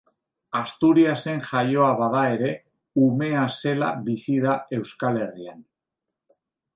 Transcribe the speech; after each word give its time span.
Asturiasen 0.59 1.43
jaioa 1.49 1.89
bada 1.99 2.23
ere, 2.37 2.49
umea 3.07 3.43
zela 3.59 3.91
bizi 4.09 4.39
da 4.47 4.57
Euskal 4.79 5.21
Herrian. 5.27 5.63